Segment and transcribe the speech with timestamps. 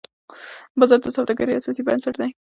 [0.79, 2.29] بازار د سوداګرۍ اساسي بنسټ دی.